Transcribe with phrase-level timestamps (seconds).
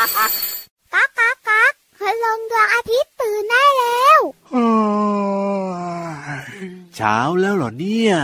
[0.00, 0.12] ก๊าก
[1.18, 4.20] ก๊ากก๊ากพลงดวงอาทิตย์ตื่นได้แล้ว
[6.94, 8.14] เช้าแล้วเหรอเนี่ย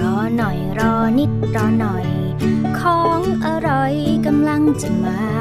[0.00, 2.06] รอหน่อยรอนิดรอหน่อย
[2.80, 3.94] ของอร่อย
[4.26, 5.33] กำลังจะมา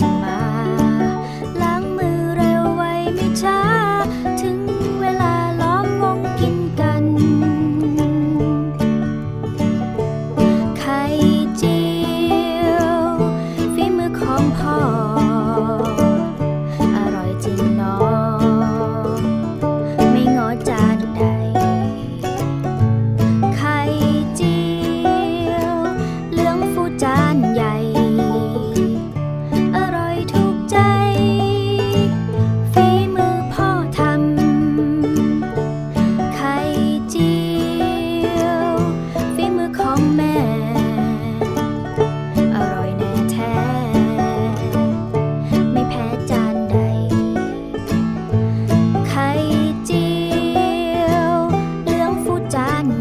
[0.00, 0.37] กำ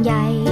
[0.05, 0.46] จ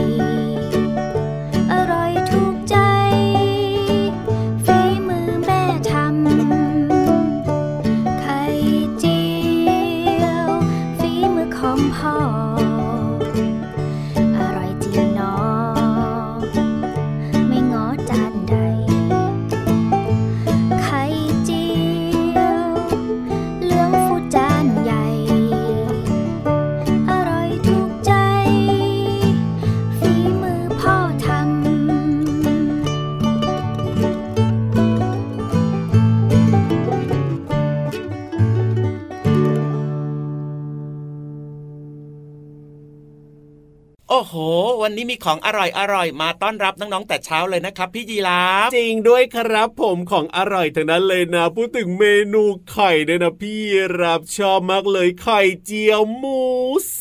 [44.87, 53.59] วันนี้มีของอร่อยอร่อยมาต้อนรับน้องๆแต่เช้าเลยนะครับ พี่ยีราฟจริงด้วยครับผมของอร่อยทั้งนั้นเลยนะ พูดถึงเมนูไข่เนี่ยนะพี่
[54.01, 56.41] รับชอบมากเลยไข่เจียวหมู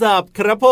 [0.01, 0.67] สับครับผ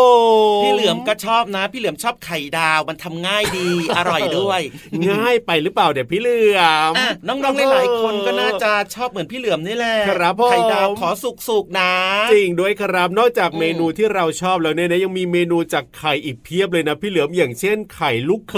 [0.59, 4.61] มพี่เหลือมก็ชอบนะ พี่เหลือมชอบไข่ดาวมันทำง่ายดี อร่อยด้วย
[5.09, 6.59] ง่ายไปหรือเปล่าเดี๋ยวพี่เหลือ
[6.91, 11.91] มอะน้องๆหลายๆคนก็น่าจะชอบเหมือนพี่เหลือมนี่แหละครับผมไข่ดาวขอสุกๆนะ
[12.33, 18.57] จริงด้วยครับนอกจากอืมเมนูที่เราชอบแล้วเนี่ยนะยังมีเมนูจากไข่อีกเพียบเลยนะพี่เหลือมอย่างเช่น ไข่ลูกเข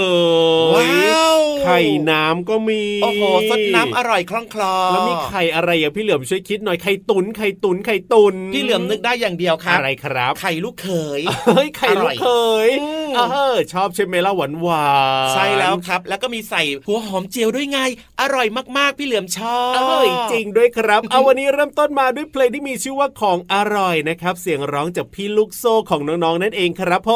[0.70, 1.80] ยว้าวไข่
[2.10, 12.28] น้ำก็มีโอ้โหสดน้ำอร่อยคล่องคลอแล้วมีไข่อะไรอะพี่เหลือมช่วยคิดหน่อยไข่ตุนไข่ตุนไข่ตุนพี่เหลือมนึกได้อย่างเดียวครับอะไรครับ ไข่ลูกเขยเฮ้ยไข่ลูกเข
[12.66, 14.88] ยอืมเออชอบใช่ไหมล่ะหวานหวา
[15.28, 17.78] นใช่แล้วครับ แล้วก็มีใส่หัวหอมเจียวด้วยไง
[18.20, 18.46] อร่อย
[18.78, 27.10] มากๆ พี่เหลือมชอบเอ้ยจริงด้วยครับ เอาวันนี้เริ่มต้นมาด้วยเพลงที่มีชื่อว่าของอร่อยนะครับ เสียงร้องจากพี่ลูกโซ่ของน้องๆนั่นเองครับผ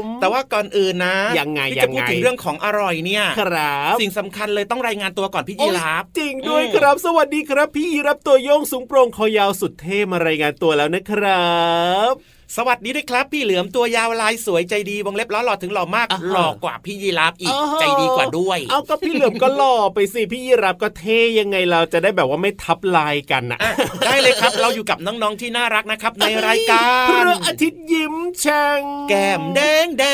[0.00, 11.52] มแต่ว่าก่อนอื่นนะยังไงที่ยัจะงพูดไงถึงเรื่องของอร่อยเนี่ยครับสิ่งสำคัญเลยต้องรายงานตัวก่อนพี่ยีราฟจริงด้วยครับ สวัสดีครับ พี่ยีรับตัวโยงสูงโปร่งคอยาวสุดเท่มารายงานตัวแล้วนะครั
[12.12, 23.72] บ สวัสดีด้วยครับ พี่เหลือมตัวยาวลายสวยใจดีวงเล็บล้อหล่อถึงหล่อมากอ่าฮะหล่อกว่าพี่ยีราฟอีกอ๋อใจดีกว่าด้วย เอาก็พี่เหลือมก็หล่อไปสิพี่ยีรับก็เท่ยังไงเราจะได้แบบว่าไม่ทับลายกันนะอะ
[24.06, 28.14] ได้เลยครับเราอยู่กับน้องๆที่น่ารักนะครับ ในรายกาพรระอาทิตย์ยิ้ม
[28.44, 30.04] ช่างแก้มแดงแด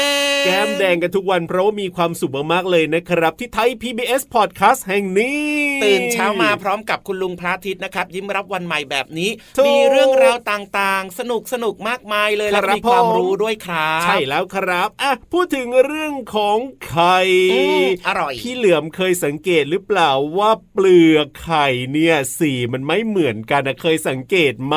[0.40, 5.48] งแก้มแดงกันทุกวันเพราะว่ามีความสุขมากๆเลยนะครับ ที่ไทย PBS Podcast แห่งนี้
[5.84, 16.58] ตื่นเช้ามาพร้อมกับคุณลุงพระอาทิตย์นะครับ ยิ้มรับวันใหม่แบบนี้ถูกมีเรื่องราวต่างๆ สนุกสนุกมากมายเลยแล้วก็ครับมีความผมรู้ด้วยครับ ใช่แล้วครับอะพูดถึงเรื่องของ
[16.88, 17.18] ไข่
[17.52, 24.76] อืมอร่อย พี่เหลือมเคยสังเกตหรือเปล่าว่าเปลือกไข่เนี่ยสีมันไม่เหมือนกันนะเคยสังเกตไหม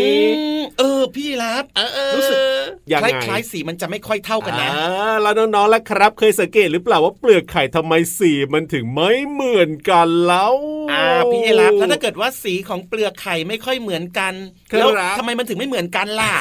[0.00, 0.10] อื
[0.58, 1.64] มเอ อพี่รับ
[2.16, 2.38] รู้สึก
[2.92, 10.54] ยังคไงล้ายๆสีมันจะไม่ค่อยเท่ากันนะอ่าแล้วน้องๆแล้วครับ เคยสังเกตหรือเปล่าว่าเปลือกไข่ทำไมสีมันถึงไม่เหมือนกันแล้ว
[10.92, 14.32] อ่าพี่รับแล้วถ้าเกิดว่าสีของเปลือกไข่ไม่ค่อยเหมือนกัน
[14.70, 16.32] ครับแล้วทำไมมันถึงไม่เหมือนกันล่ะ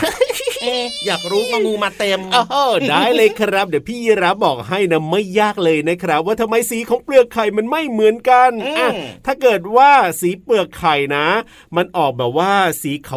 [0.61, 8.89] เอ๊ะอยากรู้มางูมาเต็มอ้าวได้เลยครับ เดี๋ยวพี่ยีรับบอกให้นะไม่ยากเลยนะครับ ว่าทำไมสีของเปลือกไข่มันไม่เหมือนกันอืมอะ
[9.25, 9.91] ถ้าเกิดว่า
[10.21, 11.27] สีเปลือกไข่นะ
[11.75, 13.11] มันออกแบบว่าสีข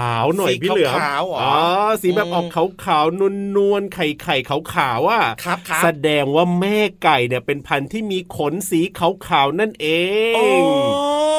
[0.00, 1.54] าวๆหน่อยสีพี่เหลือมขาวๆเหรออ๋อ
[2.02, 2.46] สีแบบออก
[2.84, 3.20] ขาวๆ
[3.56, 9.86] นวลๆไข่ไข่ขาวๆอะครับครับแสดงว่าแม่ไก่เนี่ยเป็นพันธุ์ที่มีขนสีขาวๆนั่นเอ
[10.30, 10.46] งโอ้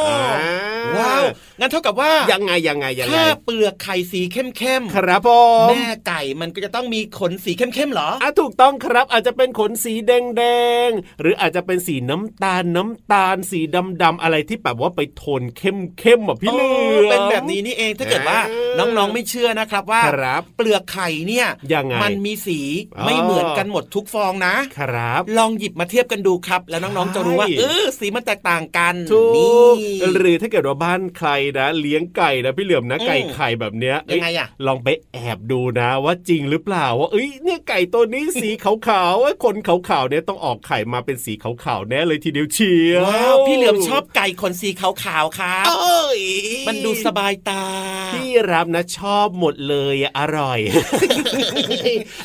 [0.07, 1.23] อ่า ว้าว
[1.59, 5.29] งั้นเท่ากับว่ายังไงยังไงยังไงถ้าเปลือกไข่สีเข้มครับผ
[5.67, 10.43] มๆแม่ไก่มันก็จะต้องมีขนสีเข้มๆเหรออะถูกต้องครับอาจจะเป็นขนสีแด
[10.87, 13.59] งๆหรืออาจจะเป็นสีน้ำตาลน้ำตาล สี
[14.03, 16.69] ดำๆอะไรที่แบบว่าไปโทนเข้มๆอะพี่เหลือ
[17.01, 22.59] มเป็นแบบนี้นี่เองถ้าเกิดว่าเออน้องๆไม่เชื่อนะครับว่าครับเปลือกไข่เนี่ยยังไงมันมีสี
[22.97, 29.69] อ๋อไม่เหมือนกันหมดทุกฟองนะครับ ลองหยิบมาเทียบกันดูครับ แล้วน้องๆจะรู้ว่าใช่เออสีมันแตกต่างกันถูนี่
[30.01, 46.21] กหรือถ้าเกิดว่าบ้านใครนะเลี้ยงไก่นะพี่เหลือมนะอืมไก่ไข่แบบเนี้ยยังไงอะลองไปแอบดูนะว่าจริงหรือเปล่าว่าเอ้ยเนี่ยไก่ตัวนี้สีขาวๆไอ้คนขาวๆเนี่ยต้องออกไข่มาเป็นสีขาวๆแน่เลยทีเดียวเชียวว้าวพี่เหลือมชอบไก่ขนสีขาวๆครับเอ้ย
[46.67, 47.63] มันดูสบายตา
[48.13, 50.59] พี่รับนะชอบหมดเลยอะอร่อย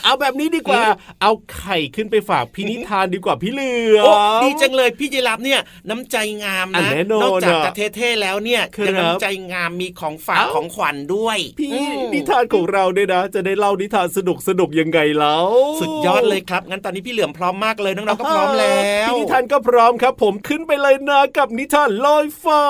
[0.05, 0.83] เอาแบบนี้ดีกว่า
[1.23, 4.13] เอาไข่ขึ้นไปฝากพี่นิทานดีกว่าพี่เหลือโอ้
[4.43, 15.49] มดีจังเลยพี่ยีรับเนี่ยน้ำใจงามอะนะแน่นอนอกจากอะจะเท่ๆแล้วเนี่ยครับยังน้ำใจงามมีของฝากเอ้าของขวัญด้วย พี่อืมนิทานของเราเนี่ยนะ จะได้เล่านิทานสนุกสนุกๆยังไงแล้ว
[15.81, 22.63] สุดยอดเลยครับ งั้นตอนนี้พี่เหลือมพร้อมมากเลยน้องๆก็พร้อมแล้วพี่นิทานก็พร้อมครับ ผมขึ้นไปเลยนะกับนิทานลอยฟ้า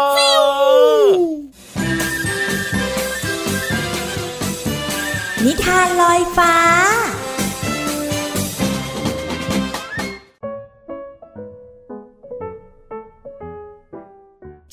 [5.45, 6.55] นิทานลอยฟ้า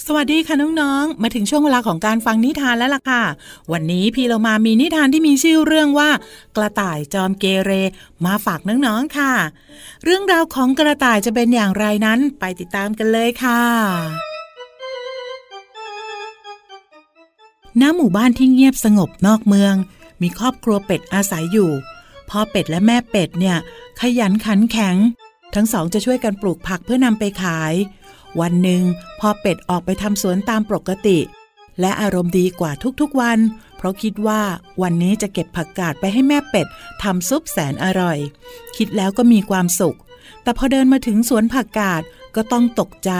[0.08, 3.24] สวัสดีค่ะน้องๆ มาถึงช่วงเวลาของการฟังนิทานแล้วล่ะค่ะ
[3.72, 6.10] วันนี้พี่เรามามีนิทานที่มีชื่อเรื่องว่า
[6.56, 7.72] กระต่ายจอมเกเร
[8.26, 9.34] มาฝากน้องๆค่ะ
[10.04, 13.64] เรื่องราวของกระต่ายจะเป็นอย่างไรนั้นไปติดตามกันเลยค่ะ
[17.82, 19.76] ณหมู่บ้านที่เงียบสงบนอกเมือง
[20.22, 21.72] มีครอบครัวเป็ดอาศัยอยู่
[22.30, 23.58] พ่อเป็ดและแม่เป็ดเนี่ย
[24.00, 24.96] ขยันขันแข็ง
[25.56, 27.74] ทั้งสองจะช่วยกันปลูกผักเพื่อนำไปขาย
[28.42, 28.82] วันหนึ่ง
[29.20, 31.20] พ่อเป็ดออกไปทำสวนตามปกติ
[31.80, 32.72] และอารมณ์ดีกว่า
[33.02, 33.40] ทุกๆวัน
[33.78, 34.42] เพราะคิดว่า
[34.82, 36.68] วันนี้จะเก็บผักกาดไปให้แม่เป็ด
[37.04, 38.18] ทำซุปแสนอร่อย
[38.78, 39.98] คิดแล้วก็มีความสุข
[40.44, 42.02] แต่พอเดินมาถึงสวนผักกาด
[42.36, 43.12] ก็ต้องตกใจ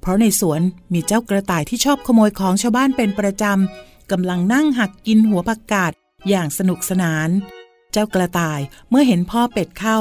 [0.00, 0.60] เพราะในสวน
[0.92, 5.92] มีเจ้ากระต่ายที่ชอบขโมยของชาวบ้านเป็นประจำกำลังนั่งหักกินหัวผักกาด
[6.28, 7.28] อย่างสนุกสนาน
[7.92, 8.60] เจ้ากระต่าย
[8.90, 9.98] เมื่อเห็นพ่อเป็ดเข้า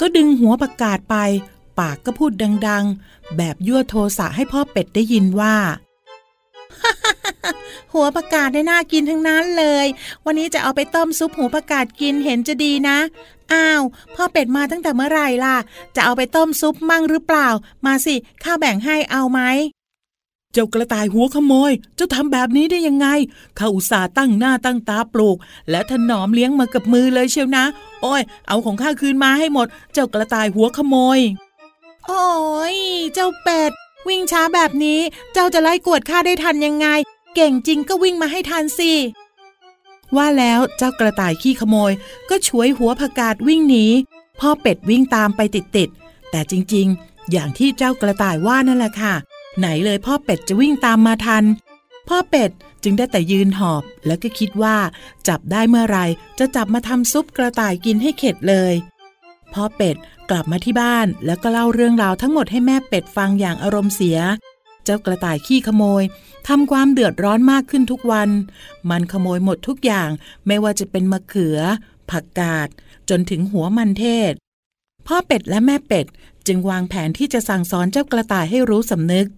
[0.00, 1.16] ก็ดึงหัวผักกาดไป
[1.78, 2.32] ปากก็พูด
[2.68, 5.56] ดัง ๆ แบบยั่วโทสะให้พ่อเป็ดได้ยินว่า
[7.92, 9.86] หัวผักกาดได้น่ากินทั้งนั้นเลย
[10.24, 12.98] วันนี้จะเอาไปต้มซุปหัวผักกาดกินเห็นจะดีนะ
[13.52, 13.82] อ้าว
[14.14, 15.56] พ่อเป็ดมาตั้งแต่เมื่อไหร่ล่ะ
[15.96, 17.48] จะเอาไปต้มซุปมั่งหรือเปล่า
[17.86, 19.40] มาสิข้าแบ่งให้เอาไหม
[20.52, 23.06] เจ้ากระต่ายหัวขโมย เจ้าทำแบบนี้ได้ยังไง
[23.58, 25.36] ข้าอุตส่าห์ตั้งหน้าตั้งตาปลูก
[25.70, 27.64] และถนอมเลี้ยงมากับมือเลยเชียวนะ
[28.02, 31.20] โอ้ย เอาของข้าคืนมาให้หมด เจ้ากระต่ายหัวขโมย
[32.08, 32.26] โอ้
[32.74, 32.76] ย
[33.14, 33.72] เจ้าเป็ด
[34.08, 35.00] วิ่งช้าแบบนี้
[35.32, 36.86] เจ้าจะไล่กวดข้าได้ทันยังไง
[37.34, 38.92] เก่งจริงก็วิ่งมาให้ทันสิ
[40.16, 41.92] ว่าแล้วเจ้ากระต่ายขี้ขโมย
[42.30, 43.86] ก็ช่วยหัวผักกาดวิ่งหนี
[44.40, 49.14] พ่อเป็ดวิ่งตามไปติดๆแต่จริงๆ อย่างที่เจ้ากระต่ายว่านั่นแหละค่ะ
[49.58, 51.44] ไหนเลยพ่อเป็ดจะวิ่งตามมาทัน
[52.08, 52.50] พ่อเป็ด
[52.82, 54.76] จึงได้แต่ยืนหอบ แล้วก็คิดว่า
[55.28, 55.98] จับได้เมื่อไร
[56.38, 58.74] จะจับมาทำซุปกระต่ายกินให้เข็ดเลย
[59.54, 59.96] พ่อเป็ด
[60.30, 64.18] กลับมาที่บ้านแล้วก็เล่าเรื่องราวทั้งหมดให้แม่เป็ดฟังอย่างอารมณ์เสีย
[64.84, 66.02] เจ้ากระต่ายขี้ขโมย
[66.48, 68.28] ทำความเดือดร้อนมากขึ้นทุกวัน
[68.90, 70.10] มันขโมยหมดทุกอย่าง
[70.46, 71.58] ไม่ว่าจะเป็นมะเขือ
[72.10, 72.68] ผักกาด
[73.08, 74.32] จนถึงหัวมันเทศ
[75.06, 76.06] พ่อเป็ดและแม่เป็ด
[76.46, 79.28] จึงวางแผนที่จะสั่งสอนเจ้ากระต่ายให้รู้สำนึก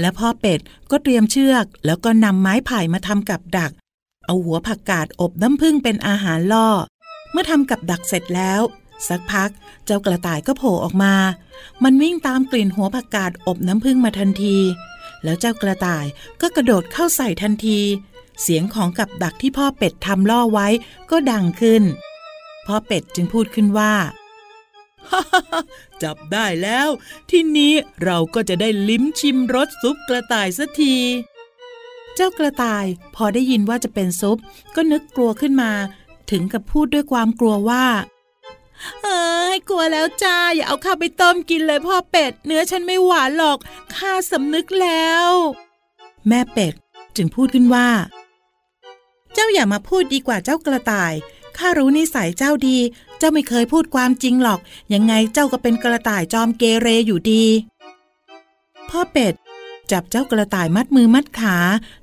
[0.00, 3.72] และพ่อเป็ดก็เตรียมเชือก แล้วก็นำไม้ไผ่มาทำกับดัก
[4.26, 6.68] เอาหัวผักกาดอบน้ำผึ้งเป็นอาหารล่อ
[7.30, 8.60] เมื่อทำกับดักเสร็จแล้ว
[9.08, 9.50] สักพัก
[9.84, 11.14] เจ้ากระต่ายก็โผล่ออกมา
[11.82, 14.58] มันวิ่งตามกลิ่นหัวผักกาดอบน้ำผึ้งมาทันที
[15.24, 16.06] แล้วเจ้ากระต่าย
[16.40, 17.80] ก็กระโดดเข้าใส่ทันที
[18.42, 20.68] เสียงของกับดักที่พ่อเป็ดทำล่อไว้
[21.10, 21.82] ก็ดังขึ้น
[22.66, 23.94] พ่อเป็ดจึงพูดขึ้นว่า
[26.02, 26.88] จับได้แล้ว
[27.30, 27.72] ที่นี้
[28.02, 30.96] เราก็จะได้ลิ้มชิมรสซุปกระต่ายสักที
[32.14, 32.84] เจ้ากระต่าย
[33.14, 34.38] พอได้ยินว่าจะเป็นซุป
[34.74, 35.72] ก็นึกกลัวขึ้นมา
[36.30, 37.84] ถึงกับพูดด้วยความกลัวว่า
[39.02, 43.58] เอ้ยกลัวแล้วจ้า อย่าเอาข้าไปต้มกินเลยพ่อเป็ด เนื้อฉันไม่หวานหรอก
[43.96, 45.28] ข้าสำนึกแล้ว
[46.28, 46.74] แม่เป็ด
[47.16, 47.88] จึงพูดขึ้นว่า
[49.34, 51.12] เจ้าอย่ามาพูดดีกว่าเจ้ากระต่าย
[51.58, 52.78] ข้ารู้นิสัยเจ้าดี
[53.18, 54.60] เจ้าไม่เคยพูดความจริงหรอก
[54.94, 57.44] ยังไงเจ้าก็เป็นกระต่ายจอมเกเรอยู่ดี
[58.88, 59.34] พ่อเป็ด
[59.90, 61.56] จับเจ้ากระต่ายมัดมือมัดขา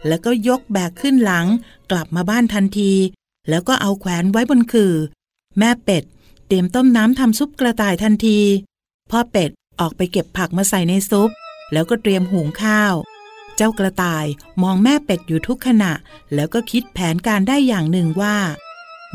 [0.08, 1.48] แล้วก็ยกแบกขึ้นหลัง
[1.92, 2.94] กลับมาบ้านทันที
[3.50, 4.94] แล้วก็เอาแขวนไว้บนคือ
[5.58, 6.03] แม่เป็ด
[6.53, 8.39] รียมต้มน้ำทำซุปกระต่ายทันที
[9.12, 11.29] พ่อเป็ดออกไปเก็บผักมาใส่ในซุป
[11.74, 12.93] แล้วก็เตรียมหุงข้าว
[13.55, 14.25] เจ้ากระต่าย
[14.63, 15.91] มองแม่เป็ดอยู่ทุกขณะ
[16.33, 18.38] แล้วก็คิดแผนการได้อย่างหนึ่งว่า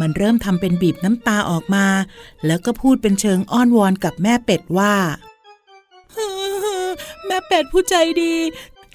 [0.01, 1.87] มันเริ่มทำเป็นบีบน้ำตาออกมา
[2.47, 4.95] แล้วก็พูดเป็นเชิงอ้อนวอนกับแม่เป็ดว่า
[7.27, 8.35] แม่เป็ดผู้ใจดี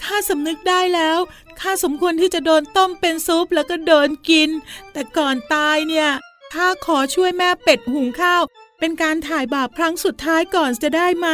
[0.04, 1.18] ข้าสำนึกได้แล้ว
[1.60, 4.50] ข้าสมควรที่จะโดนต้มเป็นซุปแล้วก็โดนกิน
[4.92, 6.10] แต่ก่อนตายเนี่ย
[6.54, 8.44] ข้าขอช่วยแม่เป็ดหุงข้าว
[8.80, 11.28] เป็นการถ่ายบาปครั้งสุดท้ายก่อนจะได้ไหม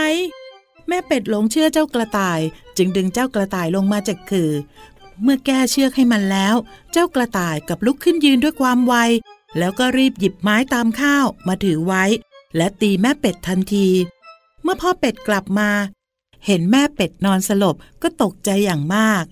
[0.87, 2.39] แม่เป็ดหลงเชื่อเจ้ากระต่าย
[2.77, 4.51] จึงดึงเจ้ากระต่ายลงมาจากคือ
[5.23, 6.55] เมื่อแก้เชือกให้มันแล้ว
[6.91, 8.95] เจ้ากระต่ายกับลุกขึ้นยืนด้วยความไว
[9.57, 12.03] แล้วก็รีบหยิบไม้ตามข้าวมาถือไว้
[12.55, 13.87] และตีแม่เป็ดทันที
[14.63, 15.69] เมื่อพ่อเป็ดกลับมา
[16.45, 19.23] เห็นแม่เป็ดนอนสลบก็ตกใจอย่างมาก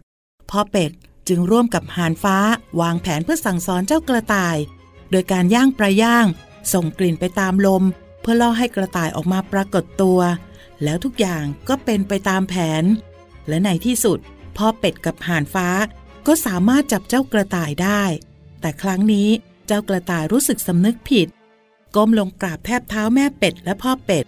[0.50, 0.92] พ่อเป็ด
[1.28, 2.38] จึงร่วมกับหานฟ้า
[2.80, 4.58] วางแผนเพื่อสั่งสอนเจ้ากระต่าย
[5.12, 6.28] โดยการย่างปลาย่าง
[6.74, 7.84] ส่งกลิ่นไปตามลม
[8.22, 10.20] เพื่อล่อให้กระต่ายออกมาปรากฏตัว
[10.84, 12.84] แล้วทุกอย่างก็เป็นไปตามแผน
[13.48, 14.20] และในที่สุด
[14.58, 15.68] พ่อเป็ดกับห่านฟ้า
[16.28, 18.04] ก็สามารถจับเจ้ากระต่ายได้
[18.62, 19.30] แต่ครั้งนี้
[19.68, 21.28] เจ้ากระต่ายรู้สึกสำนึกผิด
[21.96, 24.26] ก้มลงกราบแทบเท้าแม่เป็ดและพ่อเป็ด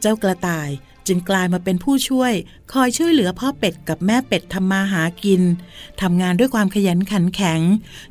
[0.00, 0.68] เจ้ากระต่าย
[1.06, 2.32] จึงกลายมาเป็นผู้ช่วย
[2.72, 5.42] คอยช่วยเหลือพ่อเป็ดกับแม่เป็ดทำมาหากิน
[6.00, 7.60] ทำงานด้วยความขยันขันแข็ง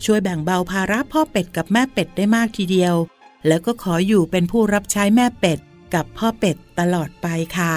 [0.06, 2.96] ช่วยแบ่งเบาภาระพ่อเป็ดกับแม่เป็ดได้มากทีเดียว
[3.48, 5.60] แล้วก็ขออยู่เป็นผู้รับใช้แม่เป็ด
[5.94, 7.74] กับพ่อเป็ดตลอดไปค่ะ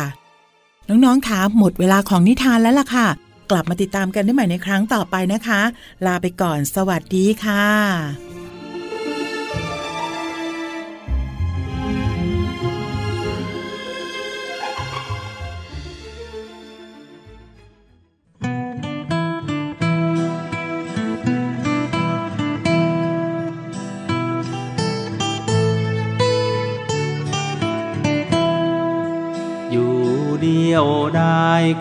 [0.89, 3.09] น้องๆคะหมดเวลาของนิทานแล้วล่ะค่ะ
[3.51, 5.61] กลับมาติดตามกันได้ใหม่ในครั้งต่อไปนะคะ
[6.07, 8.44] ลาไปก่อนสวัสดีค่ะ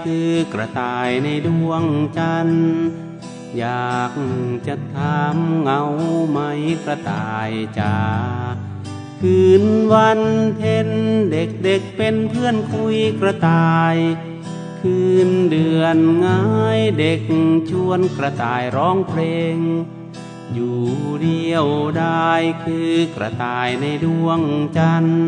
[0.04, 1.84] คือกระต่ายในดวง
[2.18, 2.74] จันทร์
[3.58, 4.13] อยาก
[4.68, 5.82] จะถามเงา
[6.30, 6.40] ไหม
[6.86, 7.98] กระต่ายจ๋า
[9.22, 9.63] คืน
[9.94, 10.22] วัน
[10.56, 10.90] เพ็ญ
[11.32, 13.96] เด็กเเป็นเพื่อนคุยกระต่าย
[14.82, 17.22] คืนเดือนง่ายเด็ก
[17.70, 19.22] ชวนกระต่ายร้องเพล
[19.56, 19.58] ง
[20.54, 20.82] อยู่
[21.24, 21.66] เดียว
[21.98, 22.32] ได้
[22.63, 24.40] คือกระต่ายในดวง
[24.78, 25.28] จันทร์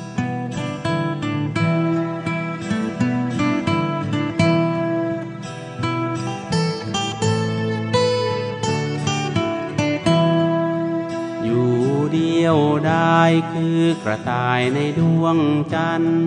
[13.51, 15.37] คือกระต่ายในดวง
[15.73, 16.25] จันทร์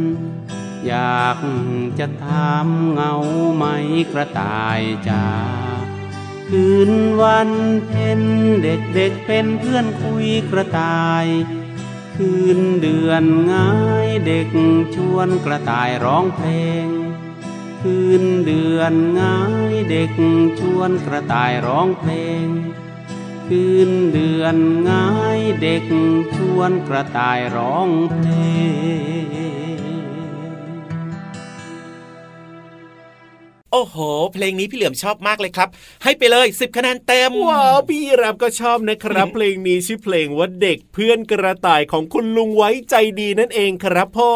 [0.87, 1.38] อยาก
[1.99, 3.14] จะถามเงา
[3.56, 3.64] ไหม
[4.12, 5.26] กระต่ายจ๋า
[6.49, 6.90] คืน
[7.23, 7.50] วัน
[7.87, 8.20] เพ็ญ
[8.62, 11.26] เด็กเด็กเป็นเพื่อนคุยกระต่าย
[12.16, 13.70] คืนเดือนง่า
[14.06, 14.49] ยเด็ก
[14.94, 16.50] ชวนกระต่ายร้องเพล
[16.84, 16.87] ง
[17.82, 19.38] คืนเดือนง่า
[19.73, 20.12] ยเด็ก
[20.61, 22.12] ชวนกระต่ายร้องเพล
[22.44, 22.46] ง
[23.46, 24.56] คืนเดือน
[24.88, 25.08] ง่า
[25.38, 25.84] ยเด็ก
[26.34, 28.28] ชวนกระต่ายร้องเพล
[29.62, 29.63] ง
[33.76, 33.99] โอ้โห
[34.35, 35.69] เพลงนี้พี่เหลือมชอบมากเลยครับ
[36.02, 44.31] ให้ไปเลย 10 คะแนนเต็ม ว้าว พี่รับก็ชอบนะครับ เพลงนี้ชื่อเพลงว่าเด็กเพื่อนกระต่ายของคุณลุงไว้ใจดีนั่นเองครับพ่อ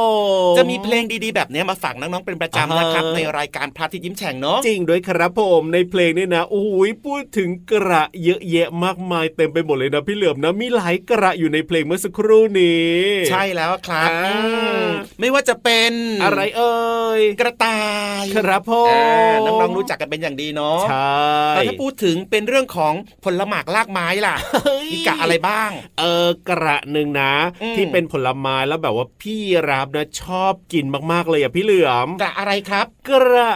[0.58, 12.92] จะมีเพลงดีๆ แบบนี้มาฝากน้องๆเป็นประจำนะครับอ่าในรายการพระอาที่ยิ้มแฉ่งเนาะจริงด้วยครับผมในเพลงนี่นะโอ้ยพูดถึงกระเยอะแยะมากมายเต็มไปหมดเลยนะพี่เหลือมนะมีหลายกระอยู่ในเพลงเมื่อสักครู่นี้
[13.30, 14.36] ใช่แล้วครับอ่าอื
[14.84, 14.86] ม
[15.20, 15.92] ไม่ว่าจะเป็น
[16.24, 16.78] อะไรเอ่
[17.18, 17.80] ยกระต่า
[18.22, 21.18] ยครับพ่ออ่าน้องๆรู้จักกันเป็นอย่างดีเนาะใช่
[21.50, 22.94] แต่ถ้าพูดถึงเป็นเรื่องของ
[23.24, 25.70] ผลหมากลากไม้ล่ะเฮ้ยมีกะอะไรบ้าง
[26.00, 27.32] เออกระหนึ่งนะ
[27.62, 33.50] อืมที่เป็นผลไม้แล้วแบบว่าพี่รับนะชอบกินมากๆเลยอะพี่เหลือมกะอะไรครับ กระ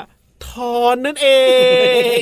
[0.48, 1.28] ทอนนั่นเอ
[2.18, 2.20] ง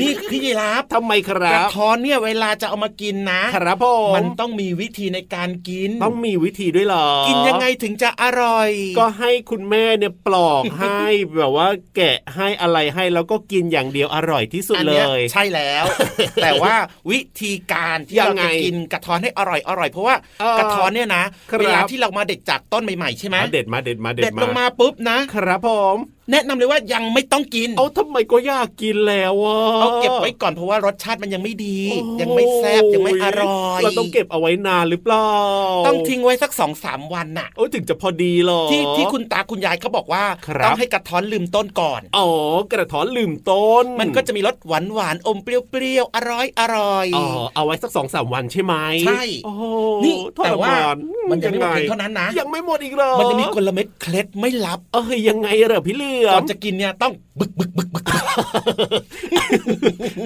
[0.00, 11.00] นี่พี่ยีราฟทำไมคกรัระบท้อนเนี่ยเวลาจะเอามากินนะครับผมมันต้องมีวิธีในการกิน ต้องมีวิธีด้วยเหรอ กินยังไงถึงจะอร่อย ก็ให้คุณแม่เนี่ยปลอกให้
[11.36, 15.84] แบบว่าแกะให้อะไรให้แล้วก็กินอย่างเดียวอร่อยที่สุดอันเลนี้ยใช่แล้ว
[16.42, 16.74] แต่ว่า
[17.10, 25.96] วิธีการที่ยัเรางไงจะกินกระท้อนให้อร่อยอร่อยเพราะว่าเออกระท้อนเนี่ยนะครับเวลาที่เรามาเด็ดจากต้นใหม่ๆใช่ไหมมาเด็ดมาเด็ดมาเด็เด็ดดลงมาปุ๊บนะครับผม
[26.30, 35.30] แนะนำเลยว่ายังไม่ต้องกิน เอาทำไมก็อยากกินแล้วอะเอาเก็บไว้ก่อนเพราะว่ารสชาติมันยังไม่ดีโอ้โหยังไม่แซ่บยังไม่อร่อยเราต้องเก็บเอาไว้นานหรือเปล่า
[35.86, 42.28] ต้องทิ้งไว้สักสองสามวันน่ะโอ้ถึงจะพอดีหรอที่ที่คุณตาคุณยายเขาบอกว่าครับต้องให้กระท้อนลืมต้นก่อนอ๋อ
[42.72, 48.74] กระท้อนลืมต้น มันก็จะมีรสหวานหวานๆอมเปรี้ยวๆอร่อยอร่อยอ๋อเอาไว้สักสองสามวันใช่ไหม
[49.06, 49.62] ใช่โอ้โห
[50.04, 50.96] นี่ทรแต่ว่าาน
[51.30, 58.04] มันยังไม่หมดงเพีไงยงเท่านั้นนะยังไม่หมดอีกเหรอมันจะมีกลเม็ดเคล็ดไม่ลับเอ้ยยังไงเหรอพี่เหลือก่อมนจะกินเนี่ยต้องบึกบึกบึกบึก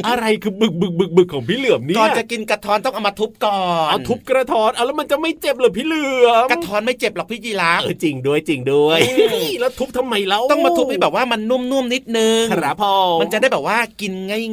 [0.09, 14.13] อะไรคือบึกบึกบึกบึกของพี่เหลือมเนี่ยก่อนจะกินกระท้อนต้องเอามาทุบก่อนเอาทุบกระท้อนเอาแล้วมันจะไม่เจ็บเหรอพี่เหลือมกระท้อนไม่เจ็บหรอกพี่ยีราฟเออจริงด้วยจริงด้วยอืมเฮ้ยแล้วทุบทำไมแล้วต้องมาทุบให้แบบว่ามันนุ่มๆนิดนึงครับพ่อมันจะได้แบบว่ากิน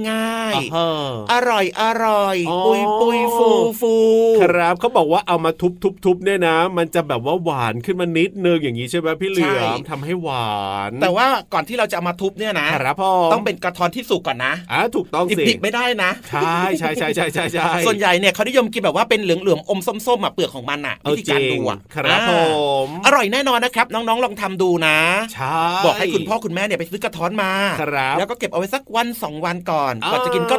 [0.10, 3.50] ง่ายอ่าฮะๆอร่อยอร่อยอ๋อปุยปุยฟู
[3.82, 3.96] ฟู
[4.42, 10.58] ครับเขาบอกว่าเอามาทุบทุบทุบเนี่ยนะ มันจะแบบว่าหวานขึ้นมานิดนึงอย่างนี้ใช่ไหมพี่เหลือมทำให้หวา
[10.90, 22.46] น แต่ว่าก่อนที่เราจะเอามาทุบเนี่ยนะครับพ่อต้องเป็นกระท้อนที่สุกก่อนนะอ่าถูกต้องสิดิบๆไม่ได้นะใช่ใช่ใช่ใช่ใช่ใช่ส่วนใหญ่เนี่ยเขานิยมกินแบบว่าเป็นเหลืองๆอมส้มๆอะเปลือกของมันอะเอวิอธีการจริงดูอะครับผอ่า
[22.88, 24.98] มอร่อยแน่นอนนะครับ น้องๆลองทำดูนะ
[25.34, 30.56] ใช่บอกให้คุณพ่อคุณแม่เนี่ยไปซื้อกระท้อนมาครับแล้วก็เก็บเอาไว้สักวันสองวันก่อนอ่าก่อนจะกินก็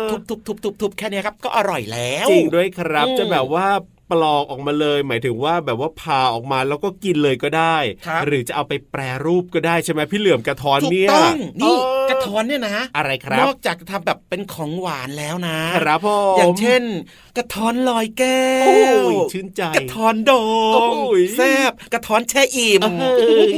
[0.49, 3.67] ทุบๆๆๆๆแค่เนี้ยครับก็อร่อยแล้วจริงด้วยครับอืมจะแบบว่า
[4.11, 16.83] ปลอกออกมาเลย หมายถึงว่าแบบว่าผ่าออกมาแล้วก็กินเลยก็ได้ครับหรือจะเอาไปแปรรูปก็ได้ใช่ไหมพี่เหลือมกระท้อนถูกเนี่ยต้องนี่เออกระท้อนเนี่ยนะอะไรครันบอกจากจะทำแบบเป็นของหวานแล้วนะครับผมอย่างเช่น
[17.37, 18.77] กระท้อนลอยแก้โอ้
[19.09, 20.33] วยชื่นใจกระท้อนโด
[20.75, 21.41] โอ้งยแซ
[21.71, 23.53] บกระท้อนแช่อิ่มเอ้ย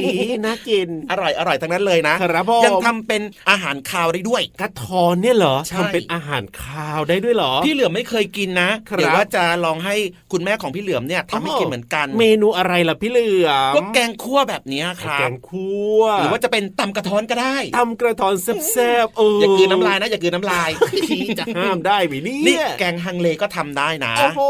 [0.45, 9.95] น่ากินอร่อยอร่อยทั้งนั้นเลยนะครับผมยังทำเป็นอาหารคาวได้ด้วย กระท้อนเนี่ยเหรอใช่ทำเป็นอาหารคาวได้ด้วยเหรอพี่เหลือมไม่เคยกินนะครับเดี๋ยวว่าจะลองให้
[10.33, 20.71] คุณแม่ของพี่เหลือมเนี่ยทำให้กินเหมือนกัน เมนูอะไรล่ะพี่เหลือมก็แกงคั่วแบบเนี้ยครัแกบงคั่วหรือว่าจะเป็นตำกระท้อนก็ได้ทำกระท้อนแซ่บๆเอออย่อากืนน้ำลายนะอย่ากืนน้ำลาย
[21.39, 24.41] จะห้ามได้ไหมเนี่นี่ยแกงฮังเลก็ทำได้นะโอ้โห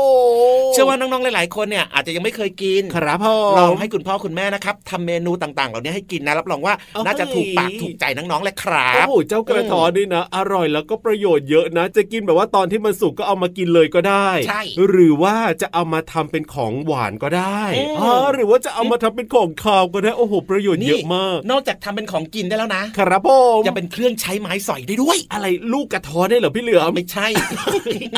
[0.72, 27.26] เชื่อว่าน้องๆหลายๆคนเนี่ยอาจจะยังไม่เคยกินครับพ่อลองให้คุณพ่อคุณแม่นะครับทำเมนูต่างๆ เหล่านี้ให้กินนะรับรองว่าเอ้ยน่าจะถูกปากถูกใจน้องๆเลยครัโอ้บโหเจ้ากระท้อนนี่นะอร่อยแล้วก็ประโยชน์เยอะนะ จะกินแบบว่าตอนที่มันสุกก็เอามากินเลยก็ได้ใช่หรือว่าจะเอามาทำเป็นของหวานก็ได้อืมอ๋อหรือว่าจะเอามาทำเป็นของคาวก็ได้โอ้โหประโยชน์เยอะมาก นอกจากทำเป็นของกินได้แล้วนะ ครับผมยังเป็นเครื่องใช้ไม้สอยได้ด้วย อะไรลูกกระท้อนได้เหรอพี่เหลือมไม่ใช่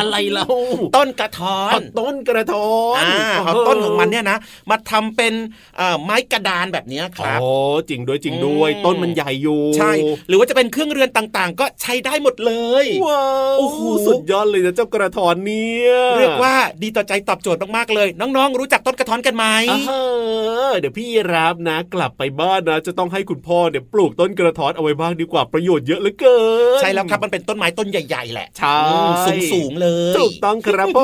[0.01, 0.47] อะไรเรา
[0.97, 4.39] ต้นกระท้อนเอาต้นกระท้อนอ่าเอาต้นของมันเนี่ยนะ
[4.71, 5.33] มาทำเป็น
[5.77, 7.53] เอ่อไม้กระดานแบบเนี้ยครับอ๋อ
[7.89, 9.93] จริงด้วยจริงด้วยอืมต้นมันใหญ่อยู่ใช่
[10.29, 26.39] หรือว่าจะเป็นเครื่องเรือนต่างๆ ก็ใช้ได้หมดเลยว้าวโอ้โหสุดยอดเลยนะเจ้ากระท้อนเนี่ยเรียกว่าดีต่อใจตอบโจทย์มากๆเลย น้องๆ รู้จักต้นกระท้อนกันไหมอ่าฮะเดี๋ยวพี่รับนะ กลับไปบ้านนะ จะต้องให้คุณพ่อเนี่ยปลูกต้นกระท้อนเอาไว้บ้างดีกว่าประโยชน์เยอะเหลือเกิ
[26.79, 28.81] นใช่แล้วครับมันเป็นต้นไม้ต้นใหญ่ๆ แหละใช่
[29.27, 30.99] สูงสูงๆเลยถูกต้องครับผ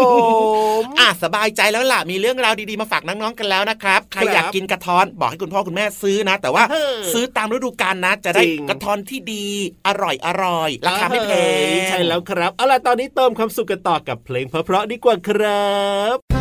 [0.80, 9.46] มอะสบายใจแล้วล่ะมีเรื่องราวดีๆมาฝากน้องๆกันแล้วนะครับใครครับอยากกินกระท้อนบอกให้คุณพ่อคุณแม่ซื้อนะ แต่ว่าเออซื้อตามฤดูกาลนะ จะได้จริงกระท้อนที่ดี
[9.86, 15.66] อร่อยอร่อยราคาไม่แพเอ้ยงใช่แล้วครับเอาล่ะตอนนี้เติมความสุขกันต่อกับเพลงเพราะๆดีกว่าครั
[16.16, 16.37] บ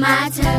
[0.00, 0.49] อร่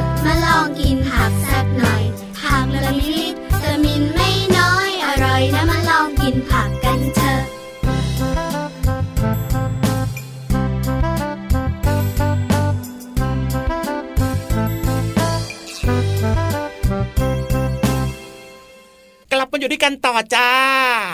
[19.62, 20.50] อยู่ด้วยกันต่อจ้า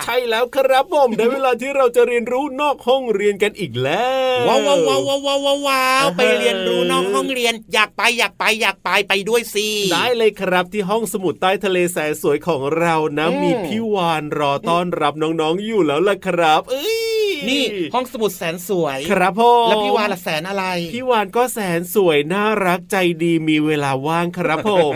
[0.05, 4.07] ใช่แล้วครับผมได้เวลาที่เราจะเรียนรู้นอกห้องเรียนกันอีกแล้
[4.43, 16.91] วว้าวว้าวว้าวว้าวว้าวว้าวว้าวอ่าฮะไปเรียนรู้นอกห้องเรียน อยากไปอยากไปอยากไปไปด้วยสิได้เลยครับที่ห้องสมุดใต้ทะเลแสนสวยของเรานะอืมมีพี่วานรอต้อนรับน้องๆอยู่แล้วล่ะครับ เอ้
[17.27, 24.93] ยนี่ห้องสมุดแสนสวย ครับพ่อแล้วพี่วานละแสนอะไร พี่วานก็แสนสวยน่ารักใจดีมีเวลาว่างครับผม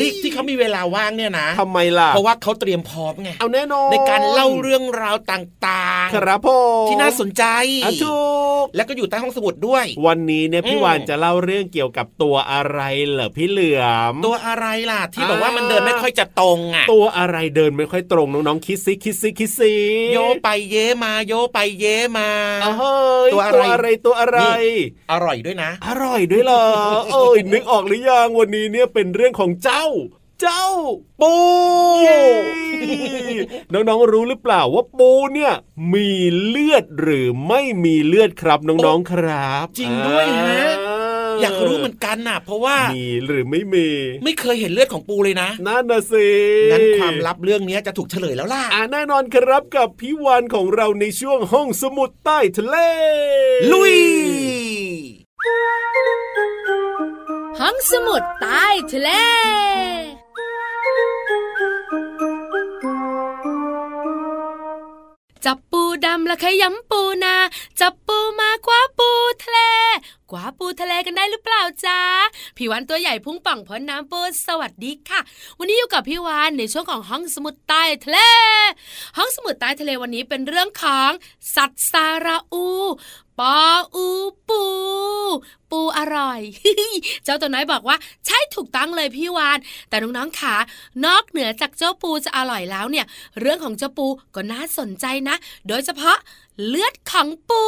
[0.00, 6.48] นี่ที่เขามีเวลาว่างเนี่ยนะทำไมล่ะ เพราะว่าเขาเตรียมพร้อมไง เอาแน่นอน ในการเล่าเรื่องราวต่างครับผ
[6.84, 7.44] มที่น่าสนใจ
[7.84, 8.18] อะถู
[8.62, 13.82] กแล้วก็อยู่ใต้ห้องสมุดด้วย วันนี้เนี่ยพี่อืมวานจะเล่าเรื่องเกี่ยวกับตัวอะไรเหรอพี่เหลือ
[14.12, 19.74] ม ตัวอะไรล่ะ ที่บอกว่าอ่ามัมันเดินไม่ค่อยจะตรงอะ ตัวอะไรเดินไม่ค่อยตรงน้องๆคิดซิคิดซิคิดซิ
[20.12, 21.84] โยไปเยมาโยไปเย
[22.16, 22.28] มา
[22.64, 24.78] อ้าวเฮ้ยตัวอะไรอะไรตัวอะไรนี่
[25.12, 26.64] อร่อยด้วยนะ อร่อยด้วยเหรอ
[27.12, 30.66] เอ้ยนึกออกหรือยังวันนี้เนี่ยเป็นเรื่องของเจ้าเจ้า
[31.20, 31.32] ปู
[32.02, 32.20] เย้
[33.72, 35.52] น้องๆรู้หรือเปล่าว่าปูเนี่ย
[35.92, 36.08] มี
[36.46, 43.88] เลือดหรือไม่มีเลือดครับน้องๆครับ จริงด้วยฮะาอยากรู้เหมือนกันน่ะเพราะว่ามีหรือไม่มี
[44.24, 46.28] ไม่เคยเห็นเลือดของปูเลยนะนั่นนะสิ
[46.72, 52.76] งั้นความลับเรื่องนี้จะถูกเฉลยแล้วล่ะอ่าแน่นอนครับกับพี่วานของเราในช่วงห้องสมุดใต้ทะเล
[53.72, 53.96] ลุย
[57.60, 59.10] ห้องสมุดใต้ทะเล
[65.44, 67.36] จับปูดำและขยำปูนา
[67.80, 69.10] จับปูมากว่าปู
[69.42, 69.58] ทะเล
[70.30, 72.00] กว่าปูทะเลกันได้หรือเปล่าจ๊ะ
[72.56, 75.20] พี่วันตัวใหญ่พุ่งป่องพ้นน้ำปูสวัสดีค่ะ
[75.58, 78.18] วันนี้อยู่กับพี่วานในช่วงของห้องสมุดใต้ทะเล
[79.16, 81.10] ห้องสมุดใต้ทะเลวันนี้เป็นเรื่องของ
[81.54, 82.66] สัตว์ซาราอู
[83.38, 83.56] ปอ
[83.94, 84.06] อู
[84.48, 84.62] ปู
[85.70, 86.40] ปูอร่อย
[87.24, 87.96] เจ้าตัวน้อยบอกว่า
[88.26, 90.54] ใช่ถูกต้องเลยพี่วาน แต่น้องๆขา
[91.04, 93.06] นอกเหนือจากเจ้าปูจะอร่อยแล้วเนี่ย
[93.40, 95.36] เรื่องของเจ้าปูก็น่าสนใจนะ
[95.68, 96.18] โดยเฉพาะ
[96.66, 97.62] เลือดของปู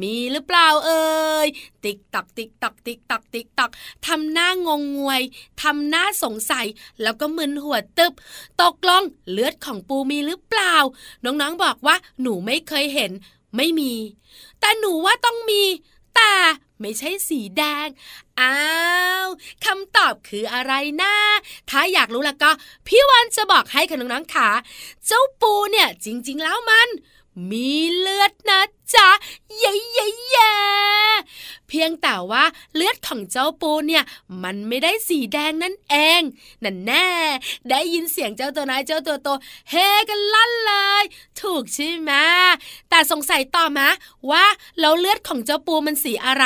[0.00, 1.06] มีหรือเปล่าเอ่
[1.46, 1.48] ย
[1.84, 3.70] ติ๊กตักติ๊กตักติ๊กตักติ๊กตัก
[4.06, 5.22] ทำหน้างงงวย
[5.62, 6.66] ทำหน้าสงสัย
[7.02, 8.12] แล้วก็มึนหัวตึบ
[8.62, 10.74] ตกลงเลือดของปูมีหรือเปล่า
[11.24, 13.12] น้องๆบอกว่าหนูไม่เคยเห็น
[13.56, 13.94] ไม่มี
[14.60, 15.62] แต่หนูว่าต้องมี
[16.16, 16.34] แต่
[16.80, 17.88] ไม่ใช่สีแดง
[18.40, 18.58] อ้า
[19.24, 19.26] ว
[19.64, 21.14] คำตอบคืออะไรนะ
[21.70, 22.50] ถ้าอยากรู้แล้วก็
[22.86, 24.48] พี่วันจะบอกให้ค่ะน้องๆขา
[25.06, 26.88] เจ้าปูเนี่ย จริง ๆ แล้วมัน
[27.50, 28.60] มีเลือดนะ
[28.94, 29.08] จ๊ะ
[29.58, 30.50] เย้เย้เย้
[31.68, 32.44] เพียงแต่ว่า
[32.74, 34.04] เลือดของเจ้าปูเนี่ย
[34.42, 36.20] มันไม่ได้สีแดงนั่นเอง
[36.64, 37.08] นั่นแน่
[37.70, 39.28] ได้ยินเสียงเจ้าตัวน้อยเจ้าตัวโต
[39.70, 39.74] เฮ
[40.08, 41.04] กันลั่นเลย
[41.40, 42.12] ถูกใช่ไหม
[42.90, 43.88] แต่สงสัยต่อมา
[44.30, 44.44] ว่า
[44.80, 46.44] แล้วเลือดของเจ้าปูมันสีอะไร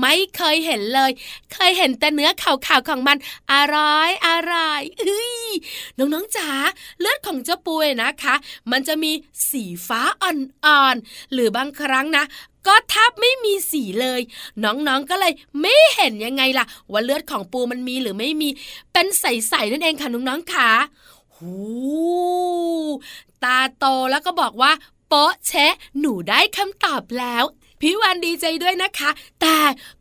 [0.00, 1.10] ไม่เคยเห็นเลย
[1.52, 3.16] เคยเห็นแต่เนื้อขาวๆของมัน
[3.52, 5.50] อร่อยอร่อยเอ้ย
[5.98, 6.50] น้องๆจ๋า
[7.00, 8.34] เลือดของเจ้าปูนะคะ
[8.70, 9.12] มันจะมี
[9.50, 12.24] สีฟ้าอ่อนๆหรือบางครั้งนะ
[12.66, 14.20] ก็แทบไม่มีสีเลย
[14.64, 18.48] น้องๆก็เลยไม่เห็นยังไงล่ะ ว่าเลือดของปูมันมีหรือไม่มี
[18.92, 20.70] เป็นใสๆนั่นเองค่ะน้องๆค่ะ
[21.36, 21.54] หู
[23.44, 24.72] ตาโตแล้วก็บอกว่า
[25.08, 27.44] โป๊ะเชะหนูได้คำตอบแล้ว
[27.84, 29.56] พี่วานดีใจด้วยนะคะ แต่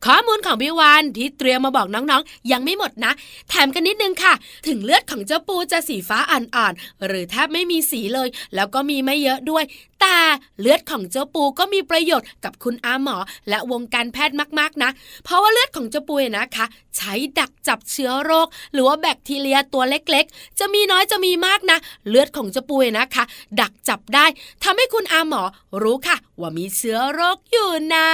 [0.05, 3.11] ข้อมูลของพี่วานที่เตรียมมาบอกน้องๆ ยังไม่หมดนะ
[3.49, 4.33] แถมกันนิดนึงค่ะ
[4.67, 9.63] ถึงเลือดของเจ้าปูจะสีฟ้าอ่อนๆ หรือแทบไม่มีสีเลย แล้วก็มีไม่เยอะด้วย
[10.01, 10.17] แต่
[10.59, 13.17] เลือดของเจ้าปูก็มีประโยชน์กับคุณอาหมอ
[13.49, 14.89] และวงการแพทย์มากๆนะ
[15.23, 16.65] เพราะว่าเลือดของเจ้าปูนะคะ
[16.97, 23.23] ใช้ดักจับเชื้อโรค หรือว่าแบคทีเรียตัวเล็กๆ จะมีน้อยจะมีมากนะ เลือดของเจ้าปูนะคะ
[23.61, 24.25] ดักจับได้
[24.63, 25.41] ทำให้คุณอาหมอ
[25.81, 28.09] รู้ค่ะ ว่ามีเชื้อโรคอยู่นะ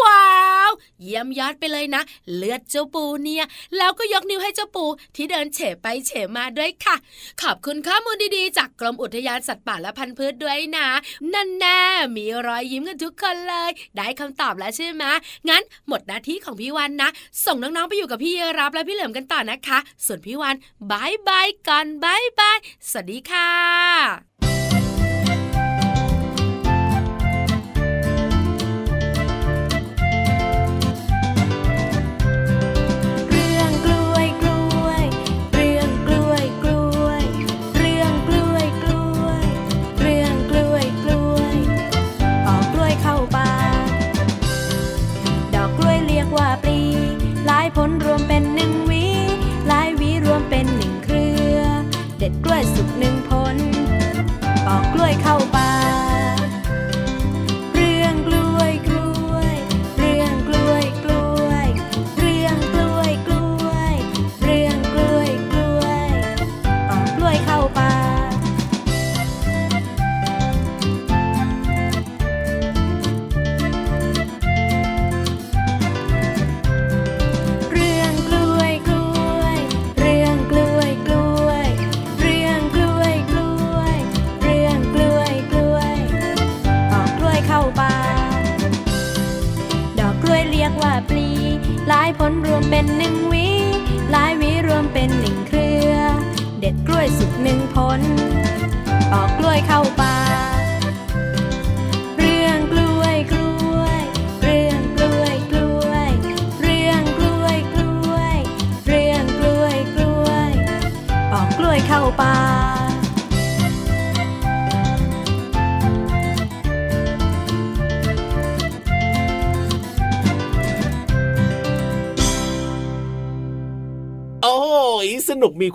[0.00, 0.26] ว้า
[0.68, 2.02] ว เยี่ยมยอดไปเลยนะ
[2.34, 3.44] เลือดเจ้าปูเนี่ย
[3.76, 4.84] แล้วก็ยกนิ้วให้เจ้าปู
[5.16, 6.96] ที่เดินเฉไปเฉมาด้วยค่ะ
[7.42, 10.89] ขอบคุณข้อมูลดีๆ จากกรมอุทยานสัตว์ป่าและพันธุ์พืชด้วยนะ
[11.34, 11.80] นั่นแน่
[12.16, 15.04] มีรอยยิ้มกันทุกคนเลย ได้คำตอบแล้วใช่ไหม
[15.48, 17.10] งั้นหมดหน้าที่ของพี่วันนะ
[17.44, 20.54] ส่งน้องๆไปอยู่กับพี่รับและพี่เหลิมกันต่อนะคะ ส่วนพี่วัน
[20.90, 22.58] bye bye ก่อน bye bye
[22.90, 24.29] สวัสดีค่ะ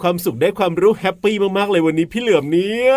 [0.01, 2.91] ความสุขได้ความรู้แฮปปี้มากๆเลยวันนี้พี่เหลือมเนี่ย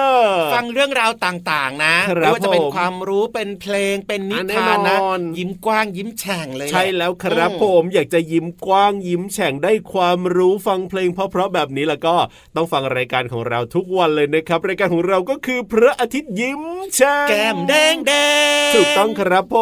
[0.54, 12.14] ฟังเรื่องราวต่างๆ นะครับไม่ว่าจะเป็นผมความรู้เป็นเพลงเป็นนิอะแน่ทานนะนอนยิ้มกว้างยิ้มแฉ่งเลย ใช่แล้วครับอืมผมอยากจะยิ้มกว้างยิ้มแฉ่งได้ความรู้ฟังเพลงเพราะๆแบบนี้แล้วก็
[12.56, 16.62] ต้องฟังรายการของเราทุกวันเลยนะครับรายการของเราก็คือพระอาทิตย์ยิ้ม
[16.94, 18.12] แฉ่งแก้มแดงแด
[18.70, 19.56] งถูกต้องครับผ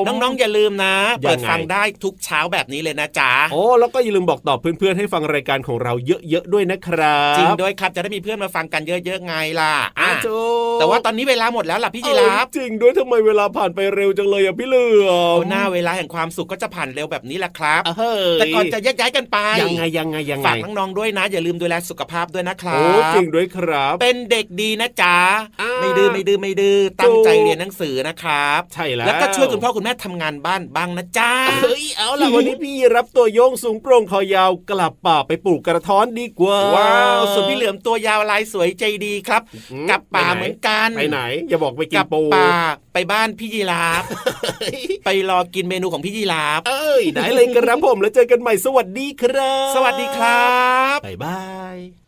[0.00, 10.38] มน้องๆอย่าลืมนะยังไงเปิดฟังได้ทุกเช้าแบบนี้เลยนะจ๊ะโอ้แล้วก็อย่าลืมบอกต่อเพื่อนๆให้ฟังรายการของเราเยอะๆด้วยนะครับจริงด้วยครับจะได้มีเพื่อนมาฟังกันเยอะๆไงล่ะอะอะจู
[10.80, 25.16] แต่ว่าตอนนี้เวลาหมดแล้วล่ะพี่จีราฟเอ้ยจริงด้วยทำไมเวลาผ่านไปเร็วจังเลยอะพี่เหลือโอ้มหน้าเวลาแห่งความสุขก็จะผ่านเร็วแบบนี้แหละครับเฮ้ยแต่ก่อนจะแยกย้ายกันไปยังไงยังไงยังไงฝากน้องๆด้วยนะ อย่าลืมดูแลสุขภาพด้วยนะครัโอ้บจริงด้วยครับ เป็นเด็กดีนะจ๊ะ
[25.60, 31.30] อ่าไม่ดื้อไม่ดื้อไม่ดื้อตั้งใจถูกเรียนหนังสือนะครับ ใช่แล้วแล้วก็ช่วยคุณพ่อคุณแม่ทำงานบ้านบ้างนะจ๊ะ
[31.62, 42.50] เฮ้ยเอาล่ะวันนี้พี่รับตัวโยงสูงโปร่งคอยาวกลับป่าไปปลูกกระท้อนดีกว่าว้าวส่วนพี่เหลือมตัวยาวลายสวยใจดีครับอืมกลับป่าไปไหนเหมือนกันไปไหน อย่าบอกไปกิกนลับปูป่า
[42.94, 44.02] ไปบ้านพี่ยีราฟ
[45.04, 50.48] ไปรอกินเมนูของพี่ยีราฟเอ้ยได้เลยครับผมแล้วเจอกันใหม่สวัสดีครับ สวัสดีครั
[50.96, 51.40] บบ๊ายบา
[51.76, 52.07] ย